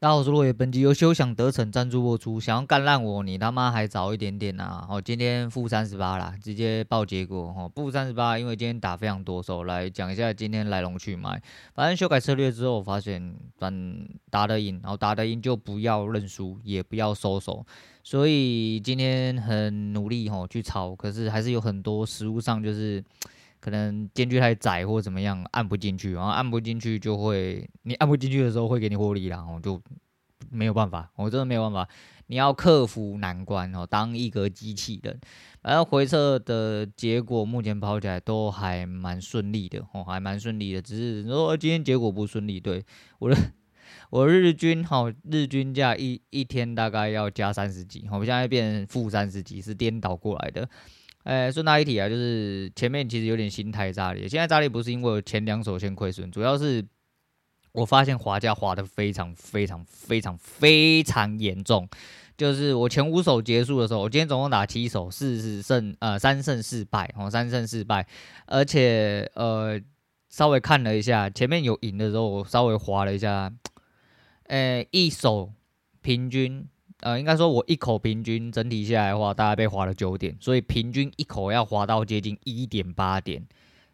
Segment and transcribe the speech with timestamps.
[0.00, 2.38] 大家好，我是落叶，本集由休想得逞赞助播出。
[2.38, 4.86] 想要干烂我，你他妈还早一点点呐！
[4.88, 11.42] 哦，今天负三十八啦，直接报结果哦，负三十八，因为今天打非常多手，来讲一下今天来龙去脉。
[11.74, 17.66] 反正修改策略之后，我发现反打得赢，然后打得赢就不要认输，也不要收手。
[18.04, 23.02] 所以今天很努力吼去抄，可是还是有很多实物上就是。
[23.60, 29.80] 可能间距太窄或怎么样，按不进去，然后按不进去就会，你按不进去的时候会给你获利啦，我就
[30.50, 31.88] 没有办法，我真的没有办法，
[32.28, 35.20] 你要克服难关哦，当一个机器人，
[35.60, 42.84] 反正回测的结果目前跑起来都还蛮顺利的哦，还蛮顺利的，只是说今天结果不顺利，对
[43.18, 43.36] 我的
[44.10, 50.68] 我日均哈日均价一一天大概要加三十几，我们现在变负三十几，是颠倒过来的。
[51.28, 54.26] 哎，顺带一提啊，就是前面其实有点心态炸裂。
[54.26, 56.82] 现在炸裂不是因为前两手先亏损，主要是
[57.72, 61.86] 我发现滑价滑的非常非常非常非常严重。
[62.34, 68.06] 就是我前五手结束的时候，我今天总共打七手，四胜呃三胜四败哦，三胜四败。
[68.46, 69.78] 而且呃
[70.30, 73.52] 稍微看了一下，前面有赢的时候，我稍微滑了一下，
[74.44, 75.52] 哎，一手
[76.00, 76.66] 平均。
[77.00, 83.40] 呃，应该说，我一口平均整体下来的话，大概被划了九点，所以平均一口要划到接近一点八点，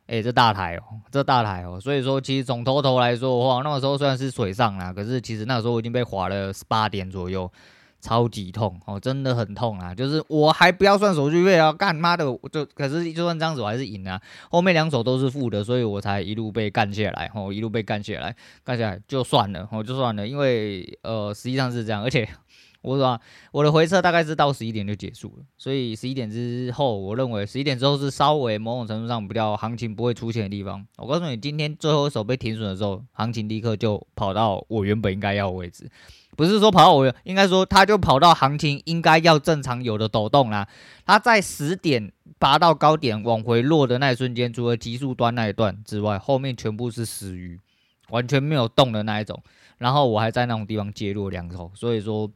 [0.07, 7.53] 哎，这大台哦，这大台哦，所以说其实总头头来说的话，那个时候虽然是水上啦，可是其实那个时候我已经被划了八点左右，
[8.01, 14.19] 超级痛哦，真的很痛啊，就是我还不要算手续费啊，干妈的，我就可是就算这样子我还是赢啊，
[14.51, 22.27] 后面两手都是负的，所以我才一路被干下来，哦，一路被干下来，干下来就算了，哦，就算了，因为呃，实际上是这样，而且。
[22.85, 23.19] 我说
[23.51, 30.87] 我的回撤大概是到十一点就结束了，所以十一点之后，我认为十一点之后是稍微某种程度上比较行情不会出现的地方。
[30.99, 35.91] 我告诉你，今天最后一手被停损的时候，行情立刻就跑到我原本应该要的位置，
[36.37, 40.69] 不是说跑到我，应该说它就跑到行情应该要正常有的抖动啦。
[41.07, 47.59] 它在十点拔到高点往回落的那一瞬间，除了急速端那一段之外，后面全部是死鱼，
[48.11, 49.43] 完全没有动的那一种。
[49.79, 52.31] 然后我还在那种地方介入两手，所以说。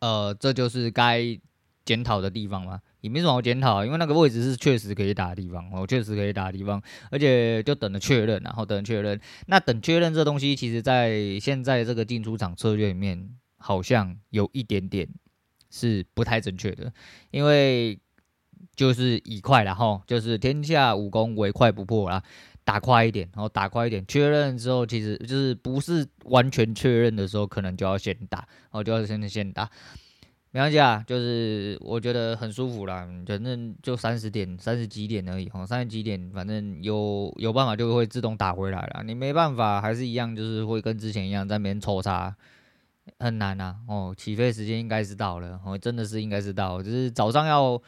[0.00, 1.38] 呃，这就是该
[1.84, 9.20] 检讨的地方嘛，也没什么好检讨，因为那个位置是确实可以打的地方，哦，确实可以打的地方，而且就等着确认，然后等确认。
[9.46, 15.08] 那等确认这东西，其实在现在这个进出场策略里面，好像有一点点
[15.70, 16.92] 是不太正确的，
[17.30, 17.98] 因为
[18.76, 22.22] 就是以快，然后就是天下武功唯快不破啦。
[22.64, 29.68] 打快一点，然后打快一点，确认之后，其实就是不是完全确认的时候，可能就要先打，然后就要先先打。
[30.52, 39.02] 没关系啊，就是我觉得很舒服啦，反正就三十点、三十几点而已，哦，三十几点，反正有有办法就会自动打回来了。
[39.04, 42.36] 你没办法，还是一样，就是会跟之前一样在那边抽查，
[43.18, 43.76] 很难啊。
[43.88, 47.82] 哦，起飞时间应该是到了，哦，真的是应该是到了，就是早上要。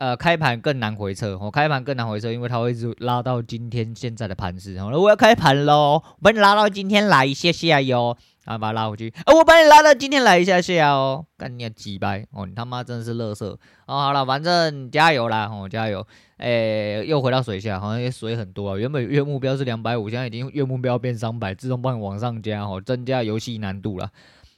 [0.00, 4.72] 呃，开盘更难回撤，我、开盘更难回撤，因为它会一直拉到今天现在的盘势。
[4.72, 8.16] 然、哦、后我要开盘喽，把你拉到今天来一下下哟，
[8.46, 9.12] 然后把它拉回去。
[9.26, 13.50] 哦，我把你拉到今天来一下下哦，干你几掰哦，你他妈真的是乐色
[13.86, 14.00] 哦。
[14.00, 16.06] 好了，反正加油啦，哦，加油。
[16.38, 18.78] 诶，又回到水下，好像也水很多啊。
[18.78, 24.10] 原本月目标是两百五，现在已经月目标变三百，自动帮你往上加，哦，增加游戏难度了。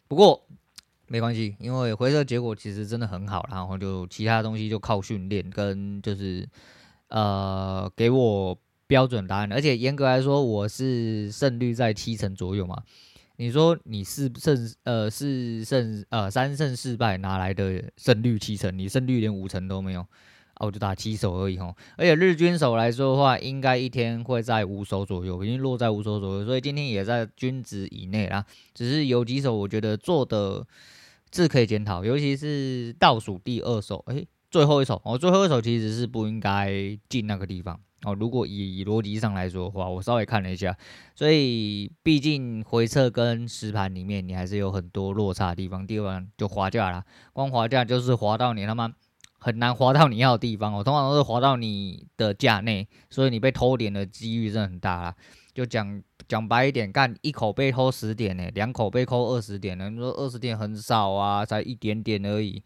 [0.07, 0.45] 不过。
[1.13, 6.49] 没关系，因为回测结果其实真的很好，然后就其他东西就靠训练跟就是
[7.09, 12.83] 呃给我标准答案，而且严格来说我是胜率在七成左右嘛。
[13.37, 18.79] 你说你四胜呃四胜呃三胜四败哪来的胜率七成？
[18.79, 20.01] 你胜率连五成都没有
[20.55, 20.65] 啊！
[20.65, 28.43] 我就打七手而已吼，而且日均手来说的话，应该一天会在五手左右，已经落在五手左右，所以今天也在均值以内啦。
[28.73, 30.67] 只是有几手我觉得做的。
[31.33, 36.71] 字可以检讨，尤其是倒数第二手，诶，最后一手哦，最后一手其实是不应该
[37.09, 38.15] 进那个地方哦。
[38.15, 40.77] 如果以，逻辑上来说的话，我稍微看了一下，
[41.15, 45.87] 所以毕竟回撤跟实盘里面，你还是有很多落差的地方。
[45.87, 47.03] 第二就滑价啦，
[47.33, 48.93] 光滑价就是滑到你他妈
[49.39, 55.17] 很难滑到你要的地方哦，通常都是滑到你的价内，所以你被偷点的几率真的很大啦。
[55.55, 56.03] 就讲。
[56.33, 59.91] 讲白一点，干一口被偷十点呢，两口被扣二十点呢。
[59.91, 62.63] 你说二十点很少啊，才一点点而已，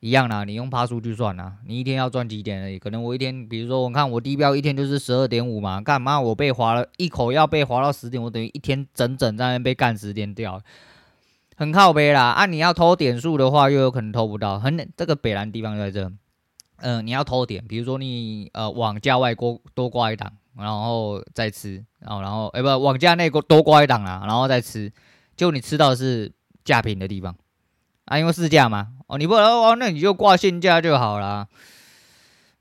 [0.00, 0.44] 一样啦。
[0.44, 2.78] 你用趴数去算啦，你一天要赚几点而已。
[2.78, 10.58] 可能我一天，比如说我看我低标一天就是十二点五嘛，干嘛我被划了一口要被划到十点，我等于一天整整在那边被干十点掉，
[11.56, 12.30] 很靠北啦。
[12.30, 14.58] 啊，你要偷点数的话，又有可能偷不到。
[14.58, 16.10] 很这个北蓝地方就在这，
[16.76, 20.32] 嗯、你要偷点，比如说你呃往价外多多挂一档。
[20.60, 24.92] 然后再吃，然后然后哎不，往价内多挂一档啊，然后再吃，
[25.36, 26.30] 就你吃到是
[26.64, 27.34] 价平的地方。
[28.06, 31.46] 啊，因为市价嘛，哦，你不哦，那你就挂现价就好了。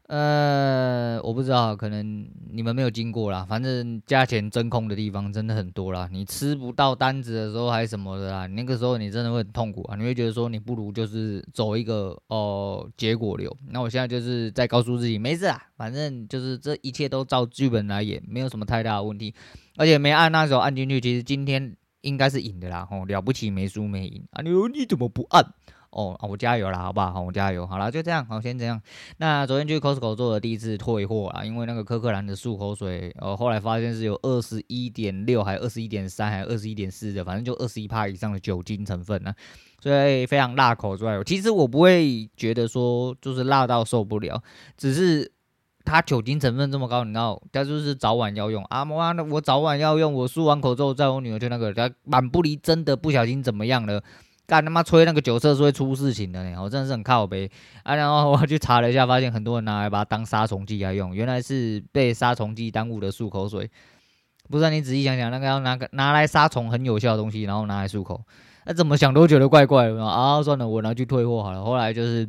[0.09, 3.45] 呃，我不知道，可能你们没有经过啦。
[3.47, 6.09] 反正价钱真空的地方真的很多啦。
[6.11, 9.95] 你吃不到单子的时候还是什么的啦，那个时候你真的会很痛苦啊。
[9.95, 13.55] 你会觉得说你不如就是走一个哦、结果流。
[13.67, 19.35] 那我现在就是在告诉自己没事啊，反正就是这一切都照剧本来演，没有什么太大的问题。
[19.77, 22.87] 而且没按那时候按进去，其实今天应该是赢的啦。
[22.89, 24.41] 哦，了不起没输没赢啊！
[24.41, 25.53] 你你怎么不按？
[25.91, 27.21] 哦，我加油了，好不好？
[27.21, 27.65] 我加油。
[27.65, 28.79] 好了，就这样，好，先这样。
[29.17, 39.35] 那昨天去 Costco 做了第一次退货啊，因为那个科克兰的漱口水，呃，后来发现是有二十一点六，还二十一点三，还二十一点四的，反正就二十一帕以上的酒精成分呢、啊，
[39.81, 44.41] 所以非常辣口之外，其实我不会觉得说就是辣到受不了，
[44.77, 45.31] 只是
[45.83, 48.85] 它酒精成分这么高，你知道，它就是早晚要用啊。
[48.85, 54.03] 妈的，我早晚要用，我漱完口之后，在我女儿就那个，她满不离真的不小心怎么样了。
[54.49, 57.49] 干他妈吹那个酒色是会出事情的呢，我真的是很靠北
[57.83, 57.93] 啊！
[57.93, 63.69] 然后我去查了一下，发现很多人拿来把它当杀虫剂来用，原来是被杀虫剂耽误的漱口水。
[64.49, 68.19] 不知道你仔细想想，那个要拿个拿来杀虫很有效的东西，然后拿来漱口，
[68.65, 70.41] 那怎么想都觉得怪怪的啊！
[70.41, 71.63] 算了，我拿去退货好了。
[71.63, 72.27] 后来就是。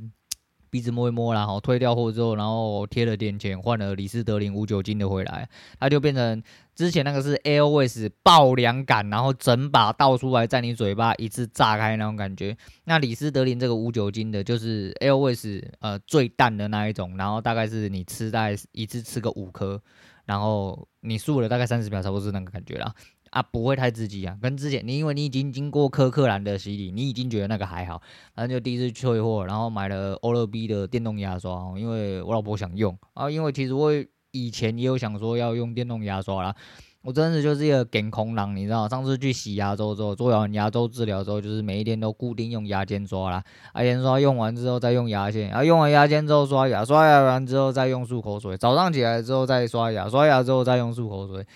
[0.71, 6.43] 鼻子摸一摸，然后退掉货之后，然后贴了点钱，换了李斯德林无酒精的回来，它就变成
[6.75, 12.57] 之前那个是 Airways 爆凉感，然后整把倒出来在你嘴巴一次炸开那种感觉。
[12.85, 19.83] 那李斯德林这个无酒精的，就是 Airways 呃最淡的那一种，然后大概是你吃大概一次吃个五颗，
[20.25, 22.95] 然后你漱了大概三十秒，差不多是那个感觉啦。
[23.31, 28.03] 啊，不会太刺激啊，跟之前你因为你已经经过科克兰的洗礼，你已经觉得那个还好，
[28.35, 33.93] 然后就第一次退货，然后买了欧乐 B 的电动牙刷，因为我老婆想用啊，因为其实我
[34.33, 36.55] 以前也有想说要用电动牙刷啦，
[37.03, 43.43] 我真的就是一个捡空囊，你知道，上次去洗牙周之后，做完牙周治疗之后，就是每一天都固定用牙间刷啦，
[43.73, 51.47] 啊，牙刷用完之后再用牙线，啊，用完牙线之后刷牙，刷牙完之后再用漱口水，早上起来之后再刷牙，刷牙之后再用漱口水。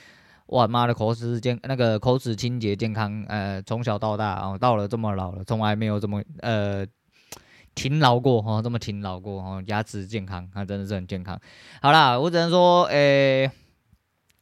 [0.48, 6.86] 哇妈的口齿健那个口齿清洁健康，呃，从小到大啊、哦，到了这么老了，从来没有这么呃
[7.74, 11.40] 勤劳过哈、哦，这么勤劳过哈、哦，牙齿健康，它真的是很健康。
[11.80, 13.50] 好啦，我只能说，诶、欸，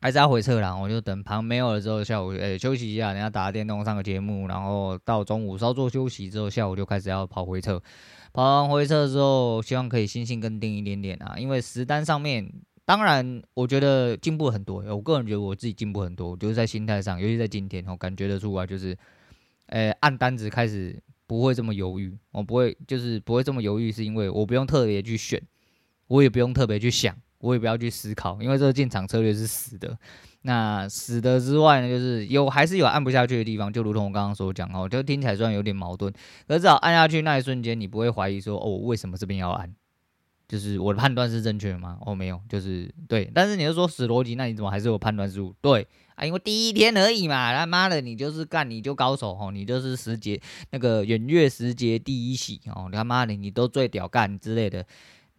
[0.01, 7.81] 还是要回撤啦，我就等盘没有了之后，下午诶、休息一下，等下打电动上个节目，然后到中午稍作休息之后，下午就开始要跑回撤，
[8.33, 12.53] 跑完回撤之后，希望可以心性更定一点点啊，因为实单上面。
[12.85, 14.83] 当然，我觉得进步很多。
[14.95, 18.97] 我个人觉得我自己进步很多，就是在心态上，尤其在今天，我感觉得出来，就是，
[19.67, 25.41] 呃，按单子开始不会这么犹豫，我不会，就是不会这么犹豫，是因为我不用特别去选，
[26.09, 29.97] 我也不用特别去想，我也不要去思考，因为这个进场策略是死的。
[30.43, 36.13] 那死的之外呢，就是有还是有按不下去的地方，就如同我刚刚所讲哦，就听起来虽然有点矛盾，
[36.49, 39.73] 可是至少按下去那一瞬间，你不会怀疑说，哦，为什么这边要按？
[40.49, 41.99] 就是我的判断是正确的吗？
[42.05, 43.31] 哦，没有，就是对。
[43.35, 45.55] 但是你就说死逻辑，那你怎么还是有判断失误？
[45.63, 47.55] 对啊，因为第一天而已嘛。
[47.57, 50.41] 他妈的，你就是干，你就高手哦，你就是时节
[50.71, 54.85] 那个远月时节第一喜哦，他妈的，你都最屌干之类的。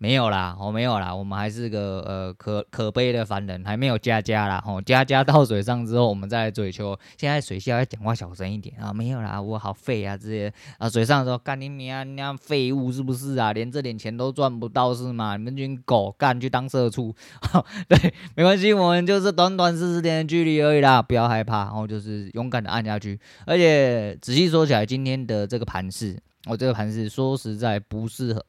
[0.04, 4.60] 没有啦，我、没有啦，我们还是个呃可可悲的凡人，还没有加加啦。
[4.60, 6.94] 吼、哦，加加到水上之后，我们再来追求。
[7.18, 13.54] 现在水下要讲话小声一点啊，没有啦，我好废啊，这些啊，水上的时候干你娘，那样废物是不是啊？
[13.54, 15.38] 连这点钱都赚不到是吗？
[15.38, 17.16] 你们这群狗干去当社畜，
[17.88, 23.18] 对，没关系，我们就是短短四十点的距离而已啦，不要害怕，然、哦、后就是勇敢的按下去。
[23.46, 28.46] 而且仔细说起来，今天的这个盘势，我、这个盘势说实在不适合。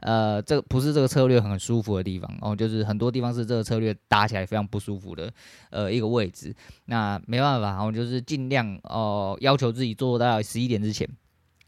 [0.00, 5.30] 呃，这个不是这个策略很舒服的地方哦，就是很多地方是这个策略打起来非常不舒服的
[5.70, 6.54] 呃一个位置。
[6.86, 11.08] 那没办法，我就是尽量哦、要求自己做到十一点之前。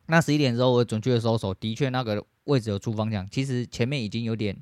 [0.06, 3.28] 那十一点之后，我准确的收手，的确那个位置有出方向。
[3.30, 4.56] 其实前面已经有点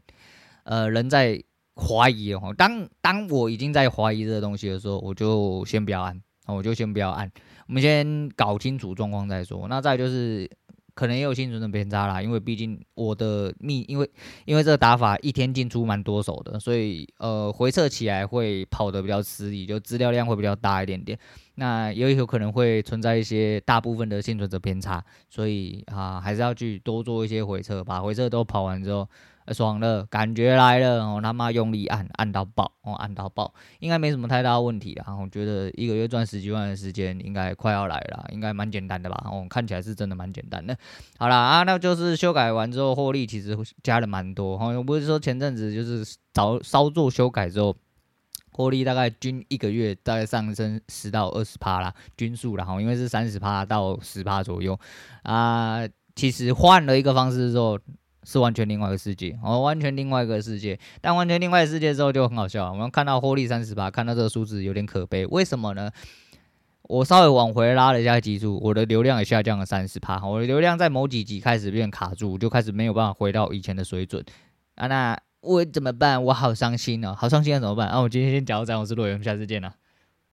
[0.64, 1.42] 呃人在
[1.76, 2.40] 怀疑了。
[2.56, 7.30] 当当我已经在怀疑这个东西的时候，我就先不要按，我就先不要按。
[7.68, 9.68] 我们先搞清楚状况再说。
[9.68, 10.50] 那再就是。
[10.94, 14.10] 可能也有心存的偏差啦，因为毕竟我的密，因为
[14.44, 21.18] 因为这个打法一天进出蛮多手的，所以呃回撤起来会跑的比较吃力，就资料量会比较大一点点。
[21.60, 29.06] 那也有可能会存在一些大部分的幸存者偏差，所以啊还是要去多做一些回测，把回测都跑完之后。
[29.52, 35.16] 爽了，感觉来了，哦，他妈用力按，按到爆，哦，按到爆，应该没什么太大问题啦。
[35.20, 39.20] 我觉得一个月赚十几万的时间应该快要来了，应该蛮简单的吧？
[39.26, 40.76] 哦，看起来是真的蛮简单的。
[41.18, 47.74] 好啦，啊，那就是修改完之后获利其实加了蛮多，哈，不是说前阵子就是早稍作修改之后
[48.52, 54.78] 获利大概均一个月大概上升十到二十趴啦，均数啦哈，因为是三十趴到十趴左右
[55.22, 55.80] 啊。
[56.16, 57.78] 其实换了一个方式之后，
[58.24, 60.78] 是完全另外一个世界哦，完全另外一个世界。
[61.00, 65.24] 但完全另外一个世界之后就很好笑，我们看到获利三十趴，看到这个数字有点可悲。
[65.26, 65.90] 为什么呢？
[66.82, 74.22] 我稍微往回拉了一下基数，我的流量也下降了三十趴，我的流量在某几集开始变卡住，就开始没有办法回到以前的水准
[74.74, 74.88] 啊。
[74.88, 76.22] 那我怎么办？
[76.24, 77.60] 我好伤心哦，好伤心啊！
[77.60, 77.88] 怎么办？
[77.88, 79.79] 啊，我今天先讲到这，我是洛阳，下次见了。